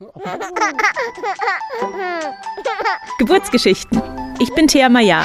[3.18, 4.00] Geburtsgeschichten.
[4.40, 5.22] Ich bin Thea Maya.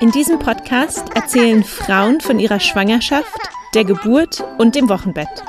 [0.00, 3.36] In diesem Podcast erzählen Frauen von ihrer Schwangerschaft,
[3.74, 5.42] der Geburt und dem Wochenbett.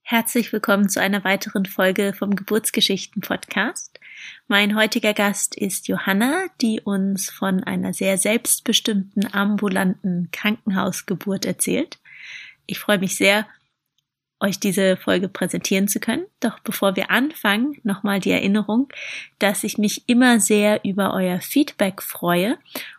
[0.00, 4.00] Herzlich willkommen zu einer weiteren Folge vom Geburtsgeschichten Podcast.
[4.46, 11.98] Mein heutiger Gast ist Johanna, die uns von einer sehr selbstbestimmten ambulanten Krankenhausgeburt erzählt.
[12.64, 13.46] Ich freue mich sehr,
[14.40, 16.26] euch diese Folge präsentieren zu können.
[16.40, 18.88] Doch bevor wir anfangen, nochmal die Erinnerung,
[19.38, 22.58] dass ich mich immer sehr über euer Feedback freue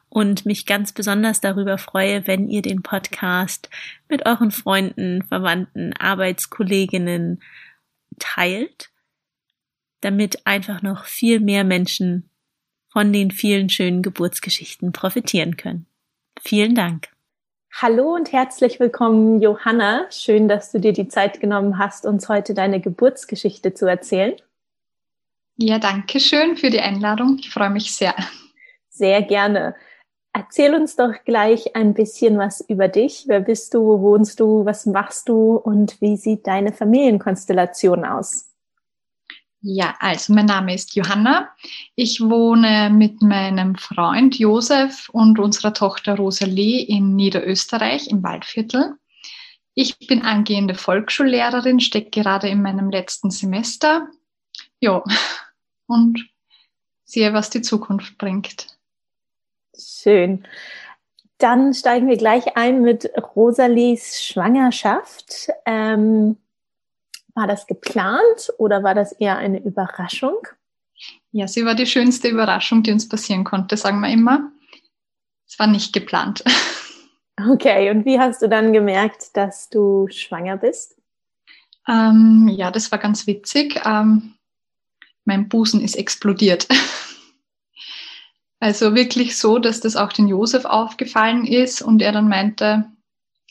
[0.09, 3.69] und mich ganz besonders darüber freue, wenn ihr den Podcast
[4.09, 7.41] mit euren Freunden, Verwandten, Arbeitskolleginnen
[8.17, 8.89] teilt,
[10.01, 12.29] damit einfach noch viel mehr Menschen
[12.91, 15.85] von den vielen schönen Geburtsgeschichten profitieren können.
[16.41, 17.09] Vielen Dank.
[17.71, 20.07] Hallo und herzlich willkommen, Johanna.
[20.11, 24.35] Schön, dass du dir die Zeit genommen hast, uns heute deine Geburtsgeschichte zu erzählen.
[25.55, 27.37] Ja, danke schön für die Einladung.
[27.39, 28.15] Ich freue mich sehr.
[28.89, 29.75] Sehr gerne.
[30.33, 33.25] Erzähl uns doch gleich ein bisschen was über dich.
[33.27, 33.81] Wer bist du?
[33.81, 34.65] Wo wohnst du?
[34.65, 35.55] Was machst du?
[35.55, 38.48] Und wie sieht deine Familienkonstellation aus?
[39.61, 41.49] Ja, also mein Name ist Johanna.
[41.95, 48.95] Ich wohne mit meinem Freund Josef und unserer Tochter Rosalie in Niederösterreich im Waldviertel.
[49.73, 54.07] Ich bin angehende Volksschullehrerin, stecke gerade in meinem letzten Semester.
[54.79, 55.03] Ja,
[55.87, 56.29] und
[57.03, 58.67] sehe, was die Zukunft bringt.
[59.77, 60.47] Schön.
[61.37, 65.49] Dann steigen wir gleich ein mit Rosalies Schwangerschaft.
[65.65, 66.37] Ähm
[67.35, 70.37] war das geplant oder war das eher eine Überraschung?
[71.31, 74.51] Ja, sie war die schönste Überraschung, die uns passieren konnte, sagen wir immer.
[75.47, 76.43] Es war nicht geplant.
[77.47, 80.97] Okay, und wie hast du dann gemerkt, dass du schwanger bist?
[81.87, 83.79] Ähm, ja, das war ganz witzig.
[83.85, 84.35] Ähm,
[85.23, 86.67] mein Busen ist explodiert.
[88.59, 92.91] also wirklich so, dass das auch den Josef aufgefallen ist und er dann meinte,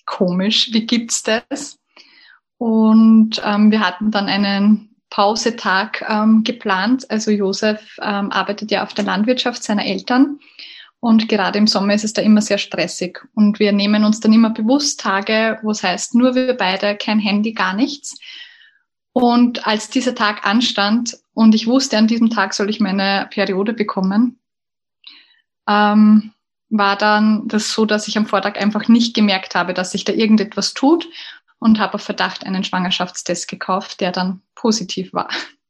[0.05, 1.78] komisch, wie gibt's das?
[2.59, 7.11] Und ähm, wir hatten dann einen Pausetag ähm, geplant.
[7.11, 10.41] Also Josef ähm, arbeitet ja auf der Landwirtschaft seiner Eltern.
[11.01, 13.21] Und gerade im Sommer ist es da immer sehr stressig.
[13.35, 17.21] Und wir nehmen uns dann immer bewusst Tage, wo es heißt, nur wir beide, kein
[17.21, 18.19] Handy, gar nichts.
[19.13, 23.73] Und als dieser Tag anstand und ich wusste, an diesem Tag soll ich meine Periode
[23.73, 24.41] bekommen,
[25.69, 26.33] ähm,
[26.71, 30.13] war dann das so, dass ich am Vortag einfach nicht gemerkt habe, dass sich da
[30.13, 31.09] irgendetwas tut
[31.59, 35.29] und habe auf Verdacht einen Schwangerschaftstest gekauft, der dann positiv war.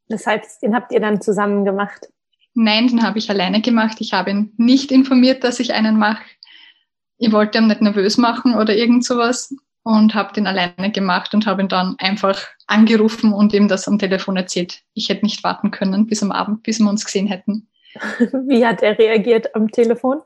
[0.08, 2.08] Das heißt, den habt ihr dann zusammen gemacht?
[2.54, 3.98] Nein, den habe ich alleine gemacht.
[4.00, 6.24] Ich habe ihn nicht informiert, dass ich einen mache.
[7.18, 11.46] Ich wollte ihn nicht nervös machen oder irgend sowas und habe den alleine gemacht und
[11.46, 14.82] habe ihn dann einfach angerufen und ihm das am Telefon erzählt.
[14.94, 17.68] Ich hätte nicht warten können bis am Abend, bis wir uns gesehen hätten.
[18.48, 20.20] Wie hat er reagiert am Telefon?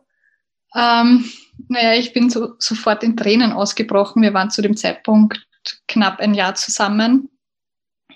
[0.75, 1.25] Ähm,
[1.69, 4.23] naja, ich bin so, sofort in Tränen ausgebrochen.
[4.23, 5.47] Wir waren zu dem Zeitpunkt
[5.89, 7.29] knapp ein Jahr zusammen.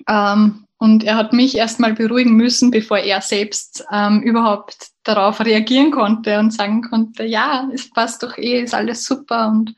[0.08, 5.90] Ähm, und er hat mich erstmal beruhigen müssen, bevor er selbst ähm, überhaupt darauf reagieren
[5.90, 9.74] konnte und sagen konnte, ja, es passt doch eh, ist alles super und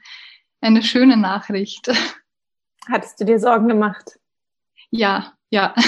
[0.60, 1.88] eine schöne Nachricht.
[2.88, 4.18] Hattest du dir Sorgen gemacht?
[4.90, 5.74] Ja, ja.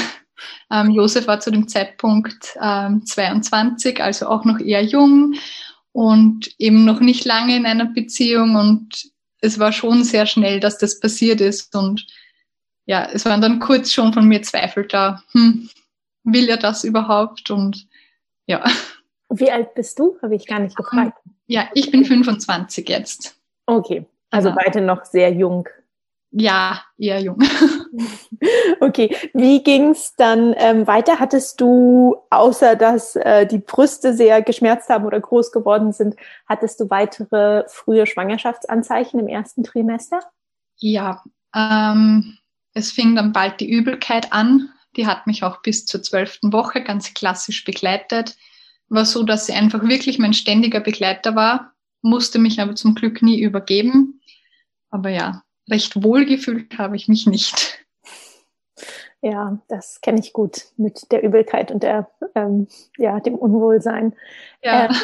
[0.70, 5.34] Ähm, Josef war zu dem Zeitpunkt ähm, 22, also auch noch eher jung
[5.92, 10.78] und eben noch nicht lange in einer Beziehung und es war schon sehr schnell, dass
[10.78, 12.06] das passiert ist und
[12.86, 15.68] ja, es waren dann kurz schon von mir Zweifel da, hm,
[16.24, 17.86] will er das überhaupt und
[18.46, 18.64] ja.
[19.28, 20.16] Wie alt bist du?
[20.22, 21.18] Habe ich gar nicht gefragt.
[21.46, 23.36] Ja, ich bin 25 jetzt.
[23.66, 24.56] Okay, also ja.
[24.56, 25.68] beide noch sehr jung.
[26.32, 27.38] Ja, eher jung.
[28.80, 31.18] okay, wie ging's dann ähm, weiter?
[31.18, 36.80] Hattest du, außer dass äh, die Brüste sehr geschmerzt haben oder groß geworden sind, hattest
[36.80, 40.20] du weitere frühe Schwangerschaftsanzeichen im ersten Trimester?
[40.76, 41.22] Ja,
[41.54, 42.38] ähm,
[42.74, 44.70] es fing dann bald die Übelkeit an.
[44.96, 48.36] Die hat mich auch bis zur zwölften Woche ganz klassisch begleitet.
[48.88, 53.22] War so, dass sie einfach wirklich mein ständiger Begleiter war, musste mich aber zum Glück
[53.22, 54.20] nie übergeben.
[54.90, 57.79] Aber ja, recht wohlgefühlt habe ich mich nicht.
[59.22, 64.14] Ja, das kenne ich gut mit der Übelkeit und der, ähm, ja, dem Unwohlsein.
[64.62, 64.86] Ja.
[64.86, 64.94] Äh,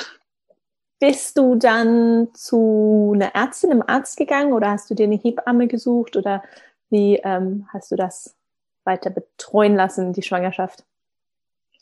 [0.99, 5.67] bist du dann zu einer Ärztin, einem Arzt gegangen oder hast du dir eine Hebamme
[5.67, 6.43] gesucht oder
[6.89, 8.35] wie ähm, hast du das
[8.85, 10.85] weiter betreuen lassen, die Schwangerschaft?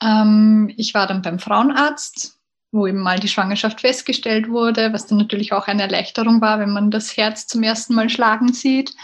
[0.02, 2.40] Ähm, ich war dann beim Frauenarzt,
[2.72, 6.70] wo eben mal die Schwangerschaft festgestellt wurde, was dann natürlich auch eine Erleichterung war, wenn
[6.70, 8.96] man das Herz zum ersten Mal schlagen sieht.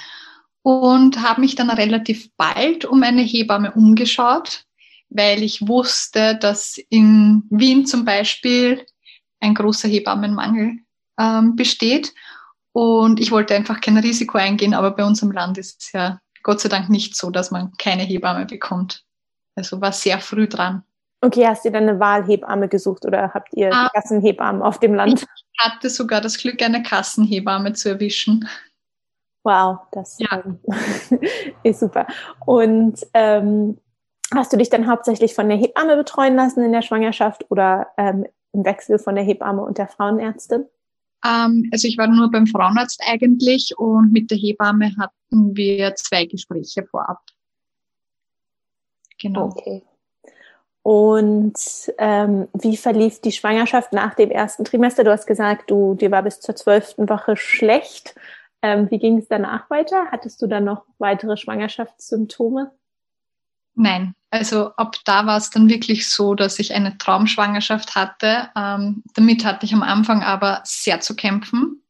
[0.62, 4.64] Und habe mich dann relativ bald um eine Hebamme umgeschaut,
[5.08, 8.84] weil ich wusste, dass in Wien zum Beispiel
[9.40, 10.78] ein großer Hebammenmangel
[11.18, 12.12] ähm, besteht.
[12.72, 16.20] Und ich wollte einfach kein Risiko eingehen, aber bei uns im Land ist es ja
[16.42, 19.04] Gott sei Dank nicht so, dass man keine Hebamme bekommt.
[19.56, 20.84] Also war sehr früh dran.
[21.22, 25.22] Okay, hast du dann eine Wahlhebamme gesucht oder habt ihr ah, Kassenhebammen auf dem Land?
[25.22, 25.26] Ich
[25.58, 28.48] hatte sogar das Glück, eine Kassenhebamme zu erwischen.
[29.42, 30.42] Wow, das ja.
[31.62, 32.06] ist super.
[32.44, 33.78] Und ähm,
[34.34, 38.26] hast du dich dann hauptsächlich von der Hebamme betreuen lassen in der Schwangerschaft oder ähm,
[38.52, 40.66] im Wechsel von der Hebamme und der Frauenärztin?
[41.24, 46.26] Ähm, also ich war nur beim Frauenarzt eigentlich und mit der Hebamme hatten wir zwei
[46.26, 47.20] Gespräche vorab.
[49.18, 49.46] Genau.
[49.46, 49.82] Okay.
[50.82, 55.04] Und ähm, wie verlief die Schwangerschaft nach dem ersten Trimester?
[55.04, 58.14] Du hast gesagt, du dir war bis zur zwölften Woche schlecht.
[58.62, 60.08] Ähm, wie ging es danach weiter?
[60.10, 62.72] Hattest du dann noch weitere Schwangerschaftssymptome?
[63.74, 68.50] Nein, also ab da war es dann wirklich so, dass ich eine Traumschwangerschaft hatte.
[68.54, 71.82] Ähm, damit hatte ich am Anfang aber sehr zu kämpfen,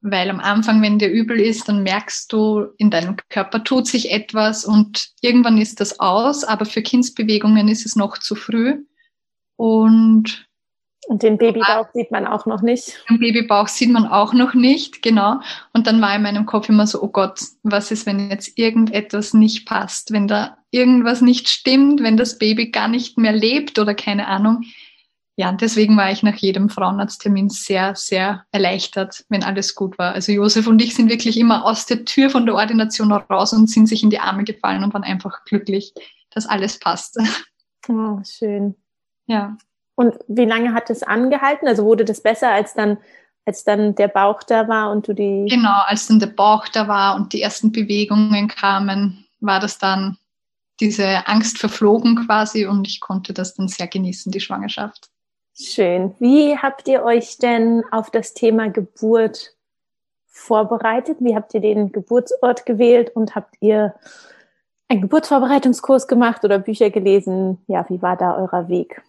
[0.00, 4.10] weil am Anfang, wenn dir übel ist, dann merkst du, in deinem Körper tut sich
[4.10, 8.84] etwas und irgendwann ist das aus, aber für Kindsbewegungen ist es noch zu früh.
[9.56, 10.48] Und
[11.08, 13.02] und den Babybauch sieht man auch noch nicht.
[13.08, 15.40] Den Babybauch sieht man auch noch nicht, genau.
[15.72, 19.34] Und dann war in meinem Kopf immer so, oh Gott, was ist, wenn jetzt irgendetwas
[19.34, 23.94] nicht passt, wenn da irgendwas nicht stimmt, wenn das Baby gar nicht mehr lebt oder
[23.94, 24.62] keine Ahnung.
[25.36, 30.12] Ja, deswegen war ich nach jedem Frauenarzttermin sehr, sehr erleichtert, wenn alles gut war.
[30.12, 33.70] Also Josef und ich sind wirklich immer aus der Tür von der Ordination raus und
[33.70, 35.94] sind sich in die Arme gefallen und waren einfach glücklich,
[36.30, 37.18] dass alles passt.
[37.88, 38.76] Oh, schön.
[39.26, 39.56] Ja.
[40.00, 41.68] Und wie lange hat es angehalten?
[41.68, 42.96] Also wurde das besser, als dann,
[43.44, 45.44] als dann der Bauch da war und du die.
[45.46, 50.16] Genau, als dann der Bauch da war und die ersten Bewegungen kamen, war das dann
[50.80, 55.10] diese Angst verflogen quasi und ich konnte das dann sehr genießen, die Schwangerschaft.
[55.54, 56.14] Schön.
[56.18, 59.54] Wie habt ihr euch denn auf das Thema Geburt
[60.28, 61.18] vorbereitet?
[61.20, 63.94] Wie habt ihr den Geburtsort gewählt und habt ihr
[64.88, 67.58] einen Geburtsvorbereitungskurs gemacht oder Bücher gelesen?
[67.66, 69.02] Ja, wie war da euer Weg?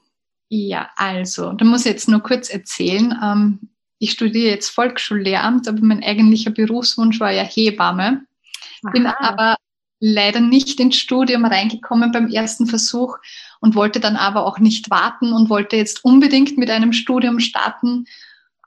[0.54, 3.18] Ja, also, da muss ich jetzt nur kurz erzählen.
[3.24, 3.70] Ähm,
[4.00, 8.26] ich studiere jetzt Volksschullehramt, aber mein eigentlicher Berufswunsch war ja Hebamme.
[8.84, 8.92] Aha.
[8.92, 9.56] Bin aber
[10.02, 13.18] leider nicht ins Studium reingekommen beim ersten Versuch
[13.62, 18.04] und wollte dann aber auch nicht warten und wollte jetzt unbedingt mit einem Studium starten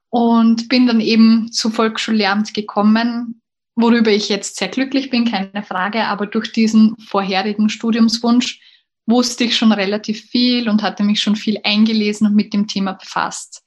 [0.09, 3.43] und bin dann eben zu Volksschullehramt gekommen,
[3.75, 8.59] worüber ich jetzt sehr glücklich bin, keine Frage, aber durch diesen vorherigen Studiumswunsch
[9.07, 12.93] wusste ich schon relativ viel und hatte mich schon viel eingelesen und mit dem Thema
[12.93, 13.63] befasst.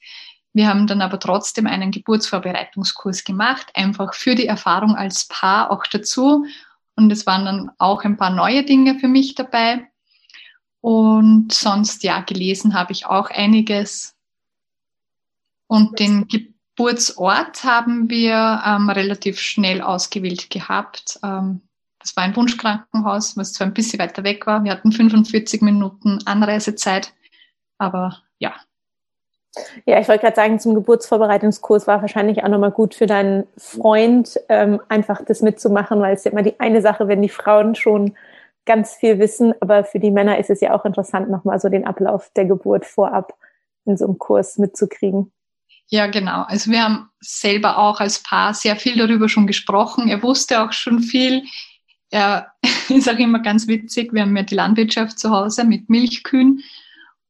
[0.52, 5.86] Wir haben dann aber trotzdem einen Geburtsvorbereitungskurs gemacht, einfach für die Erfahrung als Paar auch
[5.86, 6.46] dazu.
[6.96, 9.86] Und es waren dann auch ein paar neue Dinge für mich dabei.
[10.80, 14.16] Und sonst, ja, gelesen habe ich auch einiges.
[15.68, 21.20] Und den Geburtsort haben wir ähm, relativ schnell ausgewählt gehabt.
[21.22, 21.67] Ähm,
[22.00, 24.64] das war ein Wunschkrankenhaus, was zwar ein bisschen weiter weg war.
[24.64, 27.12] Wir hatten 45 Minuten Anreisezeit,
[27.78, 28.54] aber ja.
[29.86, 34.38] Ja, ich wollte gerade sagen, zum Geburtsvorbereitungskurs war wahrscheinlich auch nochmal gut für deinen Freund,
[34.48, 38.14] ähm, einfach das mitzumachen, weil es ja immer die eine Sache, wenn die Frauen schon
[38.66, 41.86] ganz viel wissen, aber für die Männer ist es ja auch interessant, nochmal so den
[41.86, 43.32] Ablauf der Geburt vorab
[43.86, 45.32] in so einem Kurs mitzukriegen.
[45.90, 46.42] Ja, genau.
[46.42, 50.08] Also wir haben selber auch als Paar sehr viel darüber schon gesprochen.
[50.08, 51.44] Er wusste auch schon viel
[52.10, 52.52] er
[52.88, 54.12] ist auch immer ganz witzig.
[54.12, 56.62] Wir haben ja die Landwirtschaft zu Hause mit Milchkühen.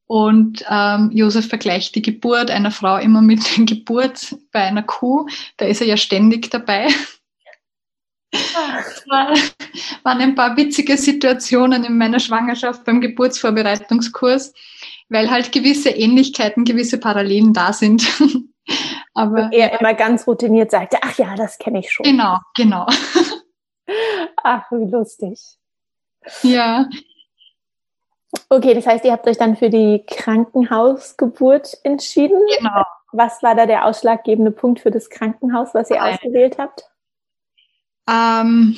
[0.07, 5.27] Und ähm, Josef vergleicht die Geburt einer Frau immer mit der Geburt bei einer Kuh.
[5.57, 6.87] Da ist er ja ständig dabei.
[8.31, 9.33] Es war,
[10.03, 14.53] waren ein paar witzige Situationen in meiner Schwangerschaft beim Geburtsvorbereitungskurs,
[15.09, 18.07] weil halt gewisse Ähnlichkeiten, gewisse Parallelen da sind.
[19.13, 22.03] Aber Und er immer ganz routiniert sagte, ach ja, das kenne ich schon.
[22.03, 22.87] Genau, genau.
[24.43, 25.39] Ach, wie lustig.
[26.43, 26.89] Ja.
[28.49, 32.39] Okay, das heißt, ihr habt euch dann für die Krankenhausgeburt entschieden.
[32.57, 32.83] Genau.
[33.11, 36.13] Was war da der ausschlaggebende Punkt für das Krankenhaus, was ihr Nein.
[36.13, 36.83] ausgewählt habt?
[38.07, 38.75] Ähm,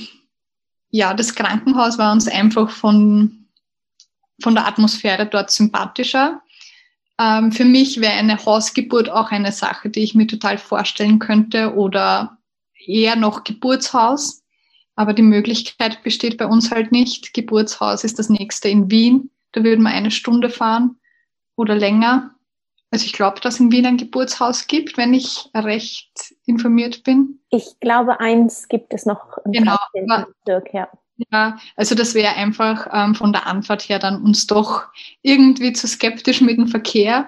[0.89, 3.47] ja, das Krankenhaus war uns einfach von,
[4.41, 6.41] von der Atmosphäre dort sympathischer.
[7.19, 11.75] Ähm, für mich wäre eine Hausgeburt auch eine Sache, die ich mir total vorstellen könnte
[11.75, 12.37] oder
[12.85, 14.40] eher noch Geburtshaus.
[14.95, 17.33] Aber die Möglichkeit besteht bei uns halt nicht.
[17.33, 19.31] Geburtshaus ist das nächste in Wien.
[19.53, 20.97] Da würden wir eine Stunde fahren
[21.55, 22.35] oder länger.
[22.91, 27.39] Also ich glaube, dass es in Wien ein Geburtshaus gibt, wenn ich recht informiert bin.
[27.49, 30.89] Ich glaube, eins gibt es noch im genau, Bezirk, ja.
[31.31, 34.85] Ja, also das wäre einfach ähm, von der Antwort her dann uns doch
[35.21, 37.27] irgendwie zu skeptisch mit dem Verkehr.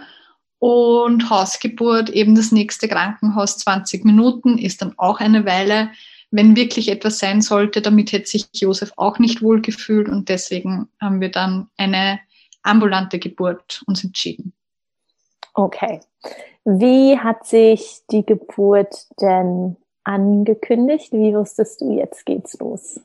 [0.60, 5.92] Und Hausgeburt, eben das nächste Krankenhaus 20 Minuten, ist dann auch eine Weile.
[6.36, 10.90] Wenn wirklich etwas sein sollte, damit hätte sich Josef auch nicht wohl gefühlt und deswegen
[11.00, 12.20] haben wir dann eine
[12.64, 14.52] ambulante Geburt uns entschieden.
[15.54, 16.00] Okay.
[16.66, 21.12] Wie hat sich die Geburt denn angekündigt?
[21.12, 23.00] Wie wusstest du, jetzt geht's los?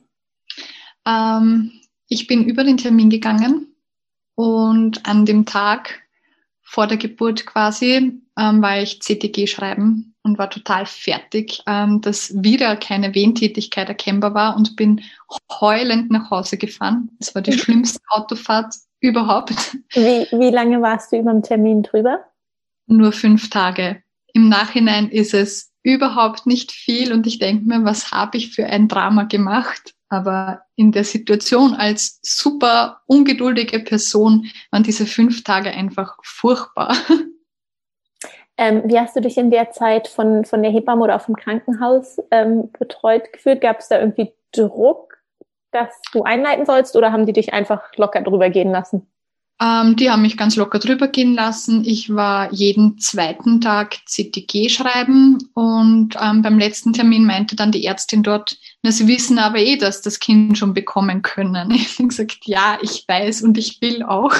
[1.05, 1.71] Ähm,
[2.07, 3.75] ich bin über den Termin gegangen
[4.33, 6.01] und an dem Tag
[6.63, 12.31] vor der Geburt quasi ähm, war ich CTG schreiben und war total fertig, ähm, dass
[12.43, 15.01] wieder keine Wehentätigkeit erkennbar war und bin
[15.59, 17.09] heulend nach Hause gefahren.
[17.19, 19.53] Das war die schlimmste Autofahrt überhaupt.
[19.93, 22.19] Wie, wie lange warst du über dem Termin drüber?
[22.87, 24.01] Nur fünf Tage.
[24.33, 28.65] Im Nachhinein ist es überhaupt nicht viel und ich denke mir, was habe ich für
[28.65, 29.95] ein Drama gemacht?
[30.09, 36.95] Aber in der Situation als super ungeduldige Person waren diese fünf Tage einfach furchtbar.
[38.59, 41.37] Ähm, wie hast du dich in der Zeit von, von der Hebamme oder auch vom
[41.37, 43.61] Krankenhaus ähm, betreut gefühlt?
[43.61, 45.17] Gab es da irgendwie Druck,
[45.71, 49.07] dass du einleiten sollst oder haben die dich einfach locker drüber gehen lassen?
[49.61, 51.85] Ähm, die haben mich ganz locker drüber gehen lassen.
[51.85, 57.85] Ich war jeden zweiten Tag CTG schreiben und ähm, beim letzten Termin meinte dann die
[57.85, 61.71] Ärztin dort, na, sie wissen aber eh, dass das Kind schon bekommen können.
[61.75, 64.33] Ich habe gesagt, ja, ich weiß und ich will auch.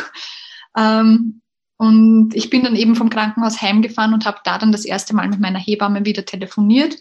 [0.77, 1.41] Ähm,
[1.79, 5.29] und ich bin dann eben vom Krankenhaus heimgefahren und habe da dann das erste Mal
[5.29, 6.97] mit meiner Hebamme wieder telefoniert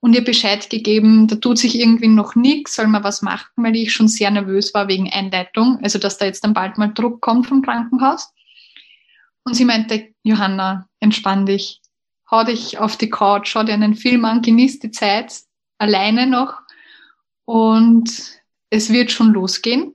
[0.00, 3.76] und ihr Bescheid gegeben, da tut sich irgendwie noch nichts, soll man was machen, weil
[3.76, 7.20] ich schon sehr nervös war wegen Einleitung, also dass da jetzt dann bald mal Druck
[7.20, 8.34] kommt vom Krankenhaus.
[9.44, 11.80] Und sie meinte, Johanna, entspann dich,
[12.28, 15.40] hau dich auf die Couch, schau dir einen Film an, genieß die Zeit,
[15.78, 16.54] alleine noch
[17.44, 18.10] und
[18.70, 19.94] es wird schon losgehen.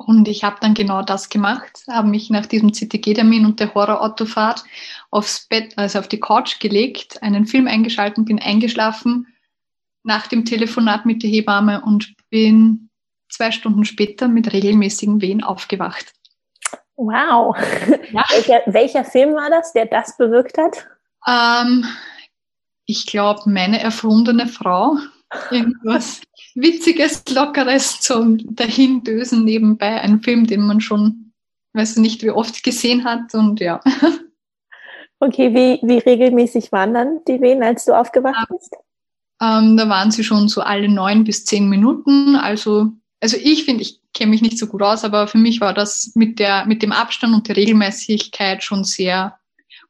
[0.00, 4.64] Und ich habe dann genau das gemacht, habe mich nach diesem CTG-Termin und der Horrorautofahrt
[5.10, 9.26] aufs Bett, also auf die Couch gelegt, einen Film eingeschalten, bin eingeschlafen
[10.02, 12.90] nach dem Telefonat mit der Hebamme und bin
[13.28, 16.12] zwei Stunden später mit regelmäßigen Wehen aufgewacht.
[16.96, 17.56] Wow.
[18.12, 18.24] Ja.
[18.30, 20.86] Welcher, welcher Film war das, der das bewirkt hat?
[21.26, 21.84] Ähm,
[22.86, 24.96] ich glaube, meine erfundene Frau.
[25.50, 26.20] Irgendwas.
[26.54, 30.00] Witziges, Lockeres zum Dahindösen nebenbei.
[30.00, 31.32] Ein Film, den man schon,
[31.74, 33.80] weiß nicht, wie oft gesehen hat und ja.
[35.18, 38.76] Okay, wie, wie regelmäßig waren dann die Wehen, als du aufgewacht bist?
[39.40, 42.36] Ähm, da waren sie schon so alle neun bis zehn Minuten.
[42.36, 42.88] Also,
[43.20, 46.12] also ich finde, ich kenne mich nicht so gut aus, aber für mich war das
[46.14, 49.38] mit der, mit dem Abstand und der Regelmäßigkeit schon sehr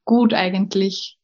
[0.05, 1.16] gut eigentlich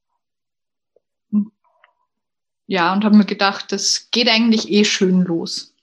[2.72, 5.74] ja, und habe mir gedacht, das geht eigentlich eh schön los.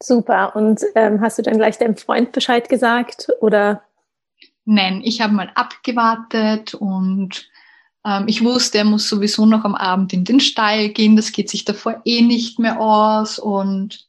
[0.00, 0.54] Super.
[0.54, 3.82] Und ähm, hast du dann gleich deinem Freund Bescheid gesagt oder?
[4.64, 7.50] Nein, ich habe mal abgewartet und
[8.06, 11.16] ähm, ich wusste, er muss sowieso noch am Abend in den Stall gehen.
[11.16, 14.06] Das geht sich davor eh nicht mehr aus und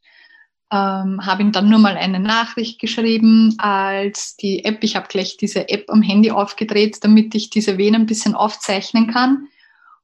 [0.71, 4.83] ähm, habe ihm dann nur mal eine Nachricht geschrieben als die App.
[4.83, 9.11] Ich habe gleich diese App am Handy aufgedreht, damit ich diese Venen ein bisschen aufzeichnen
[9.11, 9.47] kann.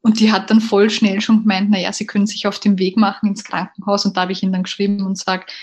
[0.01, 2.79] Und die hat dann voll schnell schon gemeint, na ja, sie können sich auf den
[2.79, 4.05] Weg machen ins Krankenhaus.
[4.05, 5.53] Und da habe ich ihn dann geschrieben und sagt,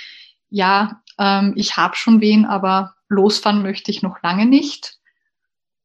[0.49, 4.99] ja, ähm, ich habe schon wen, aber losfahren möchte ich noch lange nicht.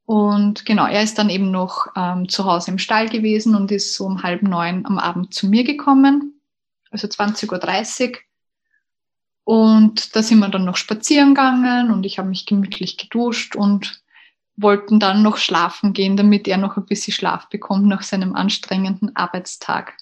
[0.05, 3.95] Und genau, er ist dann eben noch ähm, zu Hause im Stall gewesen und ist
[3.95, 6.41] so um halb neun am Abend zu mir gekommen,
[6.91, 8.17] also 20.30 Uhr.
[9.45, 14.02] Und da sind wir dann noch spazieren gegangen und ich habe mich gemütlich geduscht und
[14.55, 19.15] wollten dann noch schlafen gehen, damit er noch ein bisschen Schlaf bekommt nach seinem anstrengenden
[19.15, 19.97] Arbeitstag.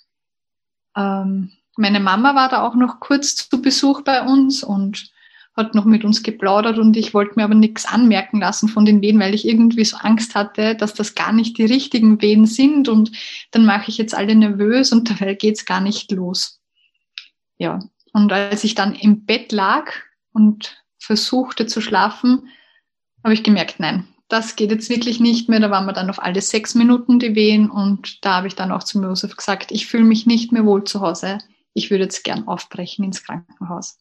[0.96, 5.12] Ähm, meine Mama war da auch noch kurz zu Besuch bei uns und
[5.56, 9.02] hat noch mit uns geplaudert und ich wollte mir aber nichts anmerken lassen von den
[9.02, 12.88] Wehen, weil ich irgendwie so Angst hatte, dass das gar nicht die richtigen Wehen sind
[12.88, 13.12] und
[13.52, 16.62] dann mache ich jetzt alle nervös und dabei geht's gar nicht los.
[17.58, 17.80] Ja,
[18.14, 19.92] und als ich dann im Bett lag
[20.34, 22.48] und versuchte zu schlafen,
[23.24, 25.60] habe ich gemerkt, nein, das geht jetzt wirklich nicht mehr.
[25.60, 28.72] Da waren wir dann auf alle sechs Minuten die Wehen und da habe ich dann
[28.72, 31.40] auch zu Josef gesagt, ich fühle mich nicht mehr wohl zu Hause.
[31.74, 33.98] Ich würde jetzt gern aufbrechen ins Krankenhaus.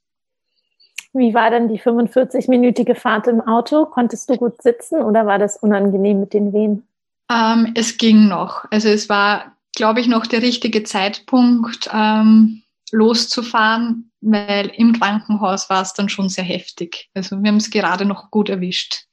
[1.13, 3.87] Wie war denn die 45-minütige Fahrt im Auto?
[3.87, 6.87] Konntest du gut sitzen oder war das unangenehm mit den Wehen?
[7.29, 8.65] Ähm, es ging noch.
[8.71, 15.83] Also es war, glaube ich, noch der richtige Zeitpunkt, ähm, loszufahren, weil im Krankenhaus war
[15.83, 17.09] es dann schon sehr heftig.
[17.15, 19.07] Also wir haben es gerade noch gut erwischt.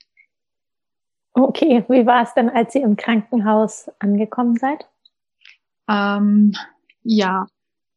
[1.38, 4.88] Okay, wie war es denn, als ihr im Krankenhaus angekommen seid?
[5.88, 6.56] Ähm,
[7.04, 7.46] ja,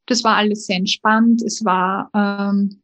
[0.04, 1.40] das war alles sehr entspannt.
[1.40, 2.82] Es war ähm,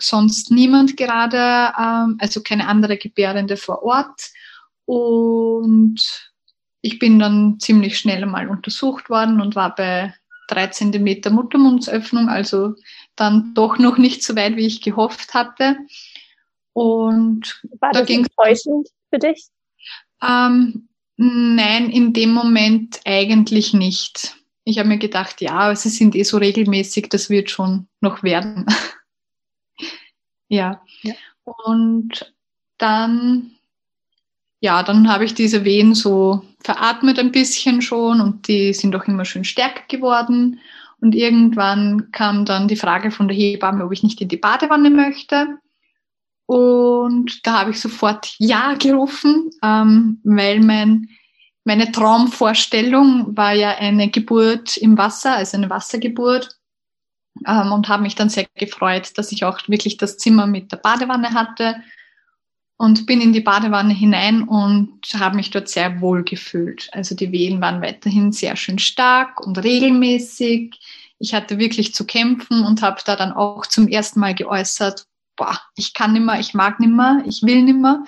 [0.00, 4.30] sonst niemand gerade, ähm, also keine andere Gebärende vor Ort.
[4.84, 6.30] Und
[6.80, 10.14] ich bin dann ziemlich schnell einmal untersucht worden und war bei
[10.46, 12.74] drei Zentimeter Muttermundsöffnung, also
[13.16, 15.78] dann doch noch nicht so weit, wie ich gehofft hatte.
[16.74, 19.48] Und war da das enttäuschend für dich?
[20.22, 24.36] Ähm, nein, in dem Moment eigentlich nicht.
[24.64, 28.66] Ich habe mir gedacht, ja, sie sind eh so regelmäßig, das wird schon noch werden.
[30.48, 30.82] ja.
[31.02, 31.14] ja.
[31.44, 32.34] Und
[32.76, 33.52] dann,
[34.60, 39.04] ja, dann habe ich diese Wehen so veratmet ein bisschen schon und die sind auch
[39.04, 40.60] immer schön stärker geworden.
[41.00, 44.90] Und irgendwann kam dann die Frage von der Hebamme, ob ich nicht in die Badewanne
[44.90, 45.58] möchte.
[46.48, 51.08] Und da habe ich sofort Ja gerufen, ähm, weil mein
[51.64, 56.56] meine Traumvorstellung war ja eine Geburt im Wasser, also eine Wassergeburt.
[57.46, 60.78] Ähm, und habe mich dann sehr gefreut, dass ich auch wirklich das Zimmer mit der
[60.78, 61.76] Badewanne hatte
[62.78, 66.88] und bin in die Badewanne hinein und habe mich dort sehr wohl gefühlt.
[66.92, 70.80] Also die Wehen waren weiterhin sehr schön stark und regelmäßig.
[71.18, 75.04] Ich hatte wirklich zu kämpfen und habe da dann auch zum ersten Mal geäußert,
[75.38, 78.04] boah, ich kann nimmer, ich mag nimmer, ich will nimmer.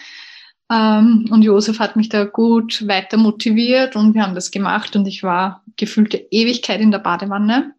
[0.71, 5.07] Ähm, und Josef hat mich da gut weiter motiviert und wir haben das gemacht und
[5.07, 7.75] ich war gefühlte Ewigkeit in der Badewanne.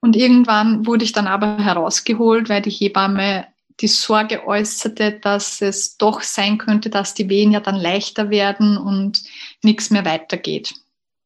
[0.00, 3.46] Und irgendwann wurde ich dann aber herausgeholt, weil die Hebamme
[3.80, 8.76] die Sorge äußerte, dass es doch sein könnte, dass die Wehen ja dann leichter werden
[8.76, 9.22] und
[9.62, 10.74] nichts mehr weitergeht.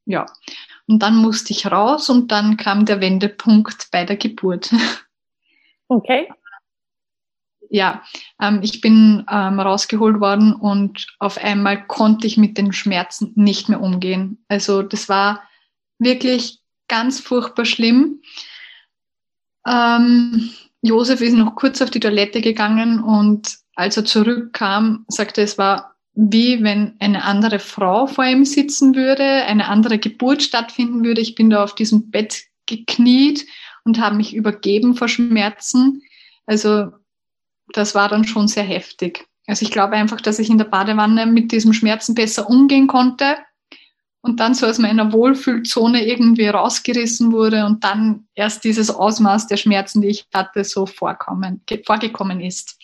[0.06, 0.26] Ja.
[0.86, 4.72] Und dann musste ich raus und dann kam der Wendepunkt bei der Geburt.
[5.88, 6.28] Okay
[7.70, 8.02] ja,
[8.40, 13.68] ähm, ich bin ähm, rausgeholt worden und auf einmal konnte ich mit den Schmerzen nicht
[13.68, 14.44] mehr umgehen.
[14.48, 15.42] Also das war
[15.98, 18.20] wirklich ganz furchtbar schlimm.
[19.66, 20.50] Ähm,
[20.82, 25.94] Josef ist noch kurz auf die Toilette gegangen und als er zurückkam, sagte es war
[26.14, 31.20] wie wenn eine andere Frau vor ihm sitzen würde, eine andere Geburt stattfinden würde.
[31.20, 33.44] Ich bin da auf diesem Bett gekniet
[33.84, 36.02] und habe mich übergeben vor Schmerzen.
[36.46, 36.92] Also
[37.72, 39.26] das war dann schon sehr heftig.
[39.46, 43.36] Also ich glaube einfach, dass ich in der Badewanne mit diesem Schmerzen besser umgehen konnte
[44.22, 49.58] und dann so aus meiner Wohlfühlzone irgendwie rausgerissen wurde und dann erst dieses Ausmaß der
[49.58, 52.78] Schmerzen, die ich hatte, so vorkommen, vorgekommen ist.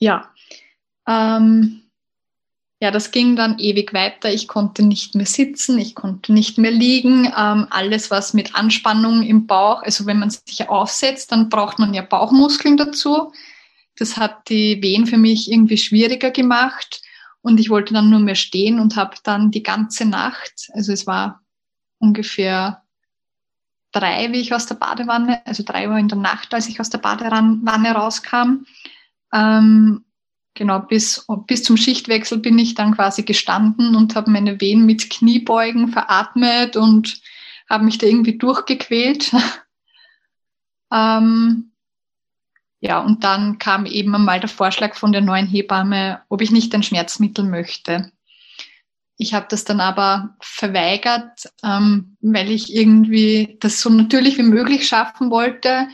[0.00, 0.32] Ja,
[1.06, 1.87] ähm,
[2.80, 4.30] ja, das ging dann ewig weiter.
[4.30, 7.24] Ich konnte nicht mehr sitzen, ich konnte nicht mehr liegen.
[7.36, 11.92] Ähm, alles, was mit Anspannung im Bauch, also wenn man sich aufsetzt, dann braucht man
[11.92, 13.32] ja Bauchmuskeln dazu.
[13.96, 17.02] Das hat die Wehen für mich irgendwie schwieriger gemacht.
[17.40, 21.06] Und ich wollte dann nur mehr stehen und habe dann die ganze Nacht, also es
[21.06, 21.40] war
[21.98, 22.82] ungefähr
[23.92, 26.90] drei, wie ich aus der Badewanne, also drei Uhr in der Nacht, als ich aus
[26.90, 28.66] der Badewanne rauskam,
[29.32, 30.04] ähm,
[30.58, 35.08] genau, bis, bis zum Schichtwechsel bin ich dann quasi gestanden und habe meine Wehen mit
[35.08, 37.22] Kniebeugen veratmet und
[37.70, 39.32] habe mich da irgendwie durchgequält.
[40.92, 41.72] ähm,
[42.80, 46.74] ja, und dann kam eben einmal der Vorschlag von der neuen Hebamme, ob ich nicht
[46.74, 48.12] ein Schmerzmittel möchte.
[49.16, 54.86] Ich habe das dann aber verweigert, ähm, weil ich irgendwie das so natürlich wie möglich
[54.86, 55.88] schaffen wollte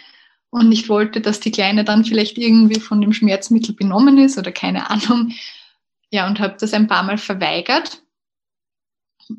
[0.55, 4.53] und nicht wollte, dass die Kleine dann vielleicht irgendwie von dem Schmerzmittel benommen ist oder
[4.53, 5.33] keine Ahnung.
[6.11, 8.03] Ja, und habe das ein paar Mal verweigert.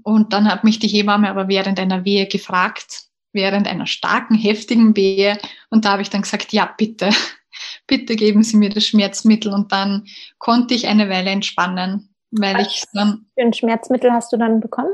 [0.03, 4.97] Und dann hat mich die Hebamme aber während einer Wehe gefragt, während einer starken, heftigen
[4.97, 5.37] Wehe.
[5.69, 7.09] Und da habe ich dann gesagt, ja, bitte,
[7.87, 9.53] bitte geben Sie mir das Schmerzmittel.
[9.53, 13.25] Und dann konnte ich eine Weile entspannen, weil Was ich dann.
[13.35, 14.91] Für ein Schmerzmittel hast du dann bekommen?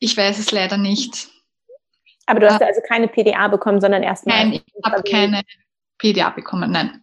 [0.00, 1.28] Ich weiß es leider nicht.
[2.26, 4.44] Aber du hast ja also keine PDA bekommen, sondern erstmal.
[4.44, 5.42] Nein, ich habe keine
[5.98, 7.02] PDA bekommen, nein.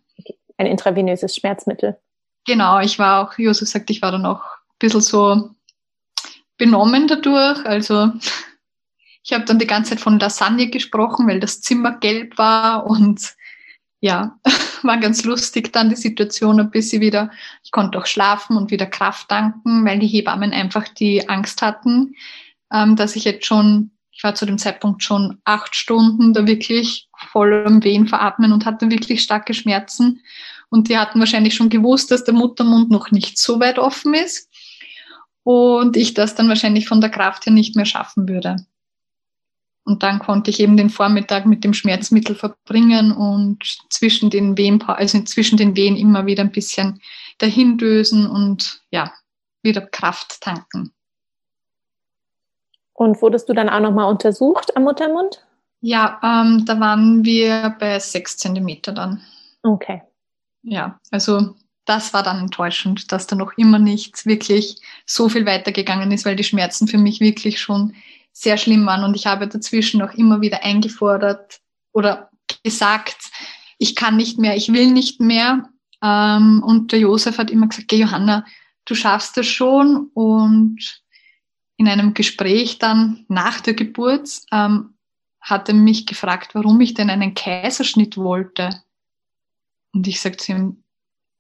[0.58, 1.97] Ein intravenöses Schmerzmittel.
[2.45, 5.49] Genau, ich war auch, Josef sagt, ich war dann auch ein bisschen so
[6.58, 7.63] benommen dadurch.
[7.65, 8.12] Also
[9.23, 13.36] ich habe dann die ganze Zeit von Lasagne gesprochen, weil das Zimmer gelb war und
[13.99, 14.39] ja,
[14.84, 17.32] war ganz lustig dann die Situation ein bisschen wieder.
[17.63, 22.15] Ich konnte auch schlafen und wieder Kraft danken, weil die Hebammen einfach die Angst hatten,
[22.71, 27.08] ähm, dass ich jetzt schon ich war zu dem Zeitpunkt schon acht Stunden da wirklich
[27.32, 30.21] voll am Wehen veratmen und hatte wirklich starke Schmerzen.
[30.69, 34.49] Und die hatten wahrscheinlich schon gewusst, dass der Muttermund noch nicht so weit offen ist
[35.43, 38.56] und ich das dann wahrscheinlich von der Kraft her nicht mehr schaffen würde.
[39.84, 44.82] Und dann konnte ich eben den Vormittag mit dem Schmerzmittel verbringen und zwischen den Wehen,
[44.82, 47.01] also zwischen den Wehen immer wieder ein bisschen
[47.38, 49.13] dahindösen und ja,
[49.62, 50.91] wieder Kraft tanken.
[52.97, 55.45] Und wurdest du dann auch nochmal untersucht am Muttermund?
[55.81, 59.21] Ja, ähm, da waren wir bei sechs Zentimeter dann.
[59.62, 60.01] Okay.
[60.63, 61.53] Ja, also
[61.86, 66.36] das war dann enttäuschend, dass da noch immer nicht wirklich so viel weitergegangen ist, weil
[66.36, 67.93] die Schmerzen für mich wirklich schon
[68.33, 69.03] sehr schlimm waren.
[69.03, 71.60] Und ich habe dazwischen auch immer wieder eingefordert
[71.93, 72.31] oder
[72.63, 73.17] gesagt,
[73.77, 75.69] ich kann nicht mehr, ich will nicht mehr.
[76.01, 78.43] Ähm, und der Josef hat immer gesagt, Johanna,
[78.86, 80.10] du schaffst das schon.
[80.15, 81.03] Und
[81.78, 84.96] in einem Gespräch dann nach der Geburt ähm,
[85.40, 88.82] hat er mich gefragt, warum ich denn einen Kaiserschnitt wollte.
[89.94, 90.84] Und ich sagte zu ihm,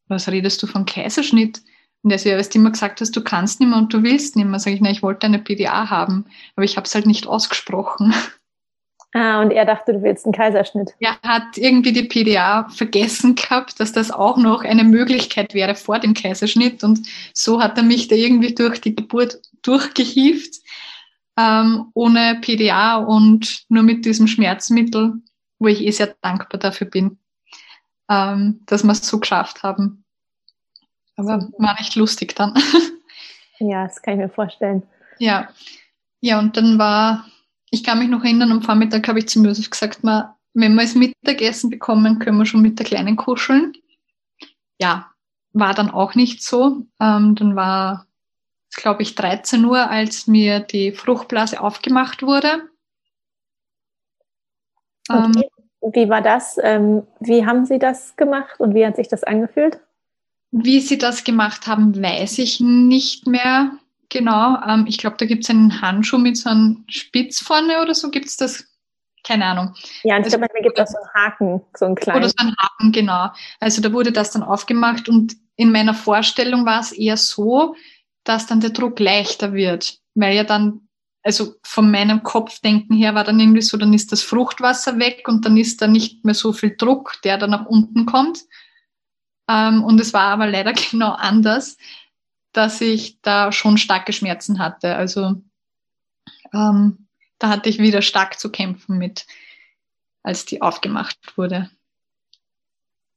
[0.07, 1.61] was redest du von Kaiserschnitt?
[2.03, 4.03] Und er so, ja, weil du immer gesagt hast, du kannst nicht mehr und du
[4.03, 4.59] willst nicht mehr.
[4.59, 8.13] Sag ich, na, ich wollte eine PDA haben, aber ich habe es halt nicht ausgesprochen.
[9.13, 10.93] Ah, und er dachte, du willst einen Kaiserschnitt.
[10.99, 15.99] Er hat irgendwie die PDA vergessen gehabt, dass das auch noch eine Möglichkeit wäre vor
[15.99, 16.83] dem Kaiserschnitt.
[16.83, 20.55] Und so hat er mich da irgendwie durch die Geburt durchgehieft,
[21.37, 25.13] ähm, ohne PDA und nur mit diesem Schmerzmittel,
[25.59, 27.19] wo ich eh sehr dankbar dafür bin,
[28.09, 30.03] ähm, dass wir es so geschafft haben.
[31.15, 32.53] Aber war echt lustig dann.
[33.59, 34.83] Ja, das kann ich mir vorstellen.
[35.17, 35.49] Ja.
[36.21, 37.25] Ja, und dann war
[37.69, 40.83] ich kann mich noch erinnern, am Vormittag habe ich zu Josef gesagt, mal, wenn wir
[40.83, 43.73] das Mittagessen bekommen, können wir schon mit der Kleinen kuscheln.
[44.79, 45.11] Ja,
[45.53, 46.85] war dann auch nicht so.
[46.99, 48.06] Ähm, dann war
[48.75, 52.69] glaube ich, 13 Uhr, als mir die Fruchtblase aufgemacht wurde.
[55.09, 55.41] Okay.
[55.81, 56.57] Ähm, wie war das?
[56.61, 59.79] Ähm, wie haben Sie das gemacht und wie hat sich das angefühlt?
[60.51, 63.71] Wie Sie das gemacht haben, weiß ich nicht mehr.
[64.09, 67.93] Genau, ähm, ich glaube, da gibt es einen Handschuh mit so einem Spitz vorne oder
[67.93, 68.09] so.
[68.09, 68.65] Gibt es das?
[69.23, 69.73] Keine Ahnung.
[70.03, 72.19] Ja, und ich glaube, da gibt es auch so einen Haken, so einen kleinen.
[72.19, 73.29] Oder so einen Haken, genau.
[73.59, 77.75] Also da wurde das dann aufgemacht und in meiner Vorstellung war es eher so,
[78.27, 80.87] dass dann der Druck leichter wird, weil ja dann,
[81.23, 85.45] also von meinem Kopfdenken her war dann irgendwie so, dann ist das Fruchtwasser weg und
[85.45, 88.39] dann ist da nicht mehr so viel Druck, der da nach unten kommt.
[89.49, 91.77] Ähm, und es war aber leider genau anders
[92.57, 94.95] dass ich da schon starke Schmerzen hatte.
[94.95, 95.35] Also
[96.53, 99.27] ähm, da hatte ich wieder stark zu kämpfen mit,
[100.23, 101.69] als die aufgemacht wurde.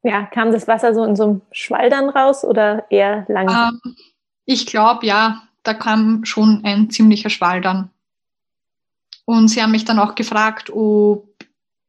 [0.02, 3.80] Ja, kam das Wasser so in so einem Schwall dann raus oder eher langsam?
[3.84, 3.96] Ähm,
[4.50, 7.90] ich glaube, ja, da kam schon ein ziemlicher Schwall dann.
[9.24, 11.28] Und sie haben mich dann auch gefragt, ob,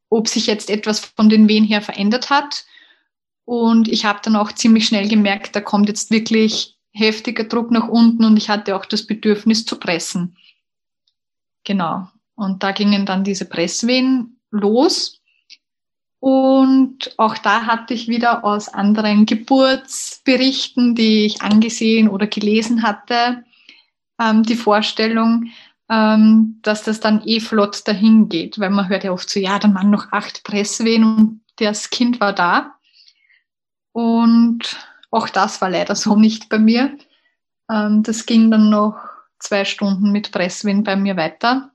[0.10, 2.66] ob sich jetzt etwas von den Wehen her verändert hat.
[3.46, 7.88] Und ich habe dann auch ziemlich schnell gemerkt, da kommt jetzt wirklich heftiger Druck nach
[7.88, 10.38] unten und ich hatte auch das Bedürfnis zu pressen.
[11.64, 12.10] Genau.
[12.36, 15.21] Und da gingen dann diese Presswehen los.
[16.22, 23.44] Und auch da hatte ich wieder aus anderen Geburtsberichten, die ich angesehen oder gelesen hatte,
[24.20, 25.52] ähm, die Vorstellung,
[25.90, 29.58] ähm, dass das dann eh flott dahin geht, weil man hört ja oft so, ja,
[29.58, 32.76] dann waren noch acht Presswehen und das Kind war da.
[33.92, 34.78] Und
[35.10, 37.00] auch das war leider so nicht bei mir.
[37.68, 38.96] Ähm, das ging dann noch
[39.40, 41.72] zwei Stunden mit Presswind bei mir weiter.